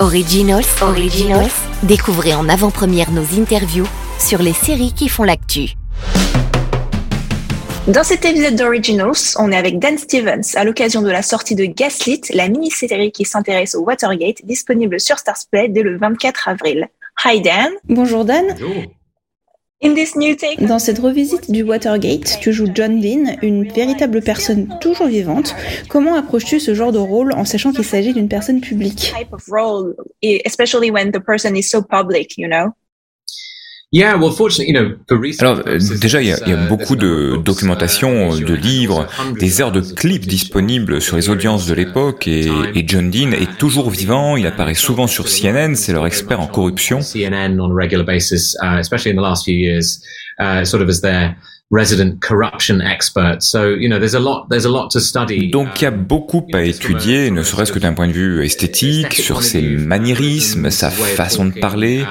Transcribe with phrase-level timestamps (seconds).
[0.00, 1.52] Originals, Originals.
[1.84, 3.86] Découvrez en avant-première nos interviews
[4.18, 5.74] sur les séries qui font l'actu.
[7.86, 11.66] Dans cet épisode d'Originals, on est avec Dan Stevens à l'occasion de la sortie de
[11.66, 16.88] Gaslit, la mini-série qui s'intéresse au Watergate, disponible sur Starsplay dès le 24 avril.
[17.24, 17.70] Hi Dan.
[17.88, 18.46] Bonjour Dan.
[18.58, 18.82] Bonjour.
[20.60, 25.54] Dans cette revisite du Watergate, tu joues John Dean, une véritable personne toujours vivante.
[25.88, 29.12] Comment approches-tu ce genre de rôle en sachant qu'il s'agit d'une personne publique?
[35.38, 35.62] Alors
[36.00, 39.06] déjà, il y, a, beaucoup de documentation, de livres,
[39.38, 43.56] des heures de clips disponibles sur les audiences de l'époque et, et, John Dean est
[43.56, 47.02] toujours vivant, il apparaît souvent sur CNN, c'est leur expert en corruption.
[55.50, 59.14] Donc il y a beaucoup à étudier, ne serait-ce que d'un point de vue esthétique,
[59.14, 62.04] sur ses maniérismes, sa façon de parler.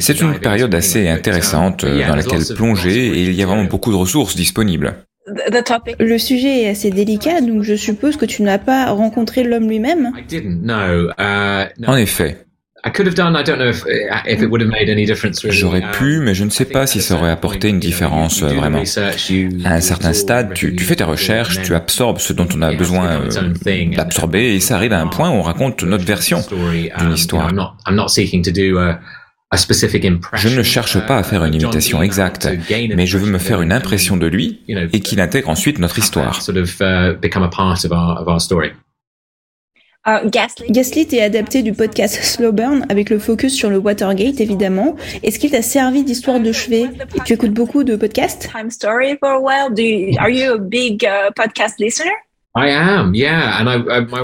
[0.00, 3.90] C'est une période assez intéressante uh, dans laquelle plonger et il y a vraiment beaucoup
[3.90, 4.94] de ressources disponibles.
[5.26, 10.10] Le sujet est assez délicat, donc je suppose que tu n'as pas rencontré l'homme lui-même?
[10.32, 11.10] Uh,
[11.86, 12.38] en effet,
[15.50, 18.82] J'aurais pu, mais je ne sais pas si ça aurait apporté une différence vraiment.
[19.64, 23.22] À un certain stade, tu, fais tes recherches, tu absorbes ce dont on a besoin
[23.22, 27.52] euh, d'absorber, et ça arrive à un point où on raconte notre version d'une histoire.
[30.34, 32.48] Je ne cherche pas à faire une imitation exacte,
[32.94, 34.60] mais je veux me faire une impression de lui
[34.92, 36.40] et qu'il intègre ensuite notre histoire.
[40.06, 41.14] Uh, Gaslit.
[41.14, 44.96] est adapté du podcast Slow Burn avec le focus sur le Watergate évidemment.
[45.22, 46.84] Est-ce qu'il t'a servi d'histoire de chevet?
[47.16, 48.48] Et tu écoutes beaucoup de podcasts?
[48.50, 49.70] Time story for a while.
[50.18, 52.12] Are you a big uh, podcast listener?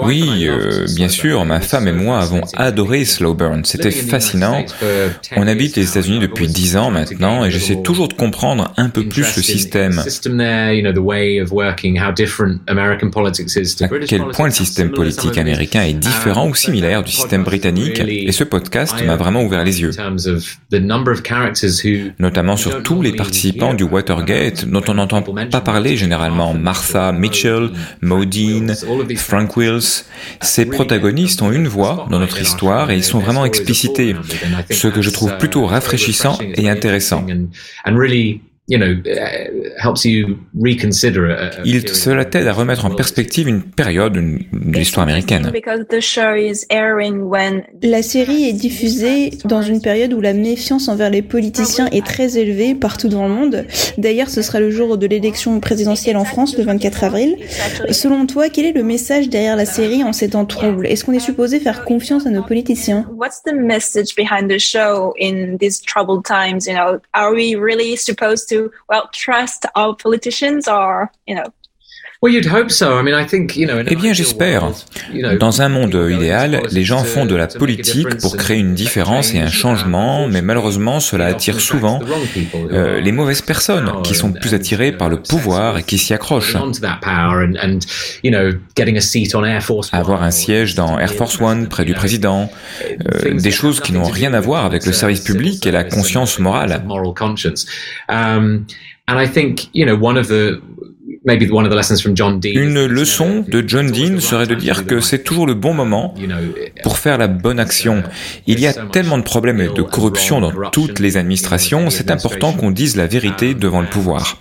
[0.02, 3.64] Oui, euh, bien sûr, ma femme et moi avons adoré Slow Burn.
[3.64, 4.64] C'était fascinant.
[5.37, 9.04] On habite les États-Unis depuis dix ans maintenant et j'essaie toujours de comprendre un peu
[9.06, 10.03] plus le système.
[13.84, 18.00] À quel point le système politique américain est différent ou similaire du système britannique?
[18.00, 19.92] et ce podcast m'a vraiment ouvert les yeux.
[22.19, 26.54] Notamment sur tous les participants du Watergate dont on n'entend pas parler généralement.
[26.54, 27.70] Martha Mitchell,
[28.16, 28.75] Odin,
[29.16, 30.04] Frank Wills.
[30.41, 34.15] Ces protagonistes ont une voix dans notre histoire et ils sont vraiment explicités,
[34.71, 37.25] ce que je trouve plutôt rafraîchissant et intéressant.
[38.69, 38.99] Il,
[41.88, 45.53] cela t'aide à remettre en perspective une période de l'histoire américaine.
[47.82, 52.38] La série est diffusée dans une période où la méfiance envers les politiciens est très
[52.38, 53.66] élevée partout dans le monde.
[53.99, 57.37] D'ailleurs, ce sera le jour de l'élection présidentielle en France, le 24 avril.
[57.91, 60.88] Selon toi, quel est le message derrière la série en ces temps troubles?
[60.88, 63.06] Est-ce qu'on est supposé faire confiance à nos politiciens?
[63.16, 66.66] What's the message behind the show in these troubled times?
[66.66, 68.56] You know, are we really supposed to
[68.89, 71.47] well trust our politicians or you know
[73.88, 74.71] eh bien, j'espère.
[75.38, 79.38] Dans un monde idéal, les gens font de la politique pour créer une différence et
[79.38, 82.00] un changement, mais malheureusement, cela attire souvent
[82.72, 86.56] euh, les mauvaises personnes qui sont plus attirées par le pouvoir et qui s'y accrochent.
[89.93, 92.50] Avoir un siège dans Air Force One près du président,
[93.15, 96.38] euh, des choses qui n'ont rien à voir avec le service public et la conscience
[96.38, 96.83] morale.
[101.26, 106.14] Une leçon de John Dean serait de dire que c'est toujours le bon moment
[106.82, 108.04] pour faire la bonne action.
[108.47, 112.70] Il y a tellement de problèmes de corruption dans toutes les administrations, c'est important qu'on
[112.70, 114.38] dise la vérité devant le pouvoir.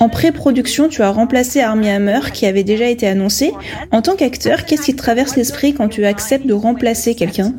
[0.00, 3.52] En pré-production, tu as remplacé Armie Hammer qui avait déjà été annoncé.
[3.90, 7.54] En tant qu'acteur, qu'est-ce qui te traverse l'esprit quand tu acceptes de remplacer quelqu'un?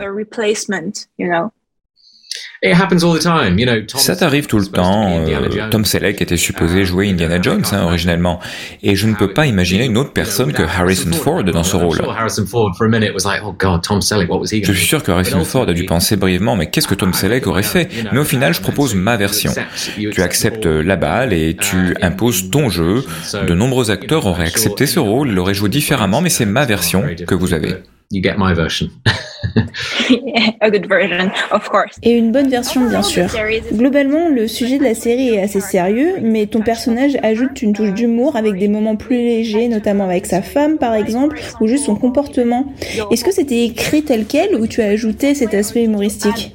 [3.98, 5.20] Ça t'arrive tout le temps.
[5.28, 8.40] Euh, Tom Selleck était supposé ah, jouer Indiana Jones hein, originellement,
[8.84, 11.98] et je ne peux pas imaginer une autre personne que Harrison Ford dans ce rôle.
[14.64, 17.48] Je suis sûr que Harrison Ford a dû penser brièvement, mais qu'est-ce que Tom Selleck
[17.48, 17.90] aurait fait?
[18.12, 19.52] Mais au final, je propose ma version.
[19.96, 23.04] Tu acceptes la balle et tu imposes ton jeu.
[23.48, 27.36] De nombreux acteurs auraient accepté ce rôle, l'auraient joué différemment, mais c'est ma version que
[27.36, 27.76] vous avez.
[32.04, 33.28] Et une bonne version, bien sûr.
[33.74, 37.94] Globalement, le sujet de la série est assez sérieux, mais ton personnage ajoute une touche
[37.94, 41.96] d'humour avec des moments plus légers, notamment avec sa femme, par exemple, ou juste son
[41.96, 42.74] comportement.
[43.12, 46.54] Est-ce que c'était écrit tel quel ou tu as ajouté cet aspect humoristique?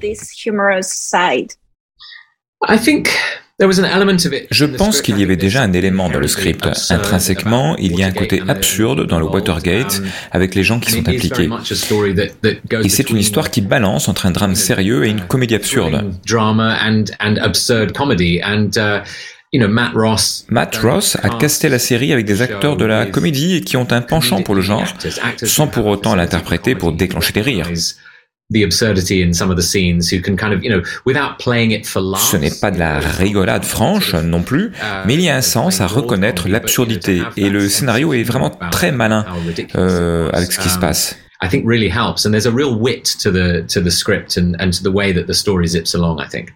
[4.50, 6.66] Je pense qu'il y avait déjà un élément dans le script.
[6.90, 11.08] Intrinsèquement, il y a un côté absurde dans le Watergate avec les gens qui sont
[11.08, 11.48] impliqués.
[12.82, 16.10] Et c'est une histoire qui balance entre un drame sérieux et une comédie absurde.
[20.48, 23.90] Matt Ross a casté la série avec des acteurs de la comédie et qui ont
[23.90, 24.86] un penchant pour le genre,
[25.42, 27.68] sans pour autant l'interpréter pour déclencher des rires.
[32.18, 35.42] Ce n'est pas de la rigolade franche non plus, uh, mais il y a un
[35.42, 39.24] sens à reconnaître l'absurdité et le scénario est vraiment très malin
[39.76, 41.16] euh, avec ce qui se um, passe.
[41.42, 44.56] I think really helps and there's a real wit to the to the script and,
[44.60, 46.52] and to the way that the story zips along, I think.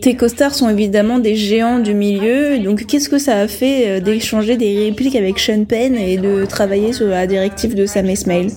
[0.00, 4.00] Tes co-stars sont évidemment des géants du milieu, donc qu'est-ce que ça a fait euh,
[4.00, 8.48] d'échanger des répliques avec Sean Penn et de travailler sur la directive de Sam Esmail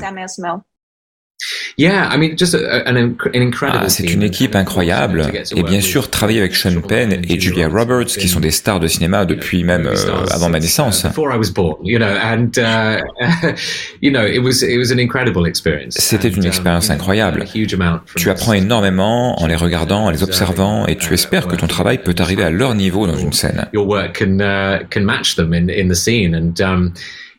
[3.85, 5.31] ah, c'est une équipe incroyable.
[5.55, 8.87] Et bien sûr, travailler avec Sean Penn et Julia Roberts, qui sont des stars de
[8.87, 11.05] cinéma depuis même euh, avant ma naissance.
[15.89, 17.45] C'était une expérience incroyable.
[18.15, 21.99] Tu apprends énormément en les regardant, en les observant, et tu espères que ton travail
[21.99, 23.67] peut arriver à leur niveau dans une scène.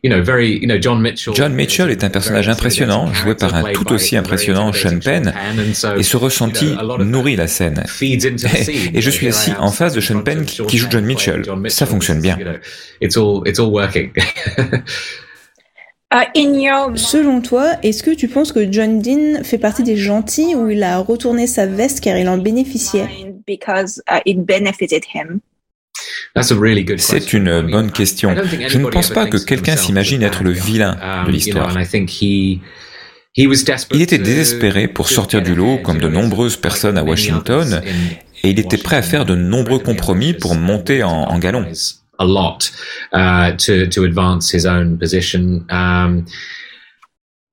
[0.04, 5.32] John Mitchell est un personnage impressionnant, joué par un tout aussi impressionnant Sean Penn,
[5.96, 7.84] et ce ressenti nourrit la scène.
[8.00, 11.44] Et je suis assis en face de Sean Penn qui joue John Mitchell.
[11.68, 12.36] Ça fonctionne bien.
[16.96, 20.82] Selon toi, est-ce que tu penses que John Dean fait partie des gentils ou il
[20.82, 23.08] a retourné sa veste car il en bénéficiait?
[26.98, 28.34] C'est une bonne question.
[28.68, 31.76] Je ne pense pas que quelqu'un s'imagine être le vilain de um, l'histoire.
[33.36, 37.82] Il était désespéré pour sortir du lot, comme de nombreuses personnes à Washington,
[38.42, 41.66] et il était prêt à faire de nombreux compromis pour monter en, galon.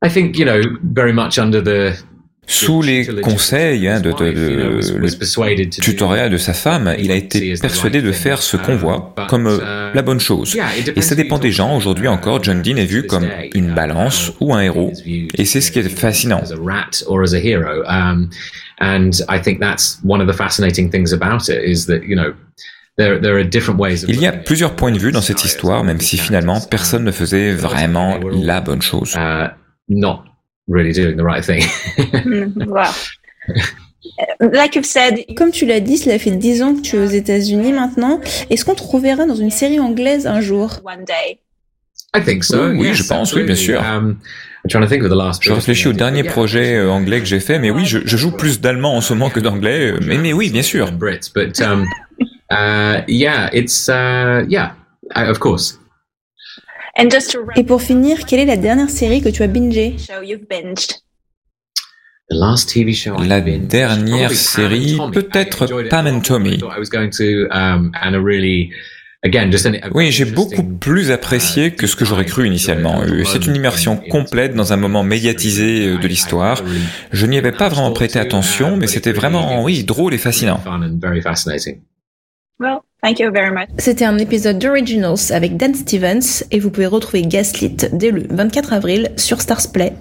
[0.01, 0.09] I
[2.49, 7.53] sous les conseils hein, de, de, de, le tutoriel de sa femme, il a été
[7.61, 10.57] persuadé de faire ce qu'on voit comme euh, la bonne chose.
[10.95, 11.77] Et ça dépend des gens.
[11.77, 14.91] Aujourd'hui encore, John Dean est vu comme une balance ou un héros.
[15.05, 16.41] Et c'est ce qui est fascinant.
[24.09, 27.11] Il y a plusieurs points de vue dans cette histoire, même si finalement personne ne
[27.11, 29.15] faisait vraiment la bonne chose.
[30.69, 31.63] Really doing the right thing.
[32.67, 32.91] wow.
[34.39, 37.09] Like you've said, Comme tu l'as dit, cela fait dix ans que tu es aux
[37.09, 38.19] États-Unis maintenant.
[38.49, 40.79] Est-ce qu'on te reverra dans une série anglaise un jour?
[40.83, 41.39] One day.
[42.15, 42.69] I think so.
[42.69, 43.81] Oui, je pense, oui, bien sûr.
[43.81, 44.17] Um,
[44.67, 48.31] je réfléchis au dernier projet euh, anglais que j'ai fait, mais oui, je, je joue
[48.31, 50.91] plus d'allemand en ce moment que d'anglais, euh, mais, mais oui, bien sûr.
[50.91, 51.31] But
[51.61, 51.85] um,
[52.51, 54.73] uh, yeah, it's uh, yeah,
[55.15, 55.78] of course.
[57.55, 59.95] Et pour finir, quelle est la dernière série que tu as bingée
[63.27, 66.59] la dernière série, peut-être Pam and Tommy.
[69.93, 73.01] Oui, j'ai beaucoup plus apprécié que ce que j'aurais cru initialement.
[73.01, 76.63] Euh, c'est une immersion complète dans un moment médiatisé euh, de l'histoire.
[77.11, 80.61] Je n'y avais pas vraiment prêté attention, mais c'était vraiment, oui, drôle et fascinant.
[83.77, 88.73] C'était un épisode d'Originals avec Dan Stevens et vous pouvez retrouver Gaslit dès le 24
[88.73, 89.93] avril sur Starsplay.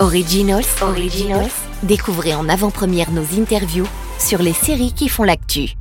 [0.00, 1.50] Originals, Originals,
[1.82, 3.86] découvrez en avant-première nos interviews
[4.18, 5.74] sur les séries qui font l'actu.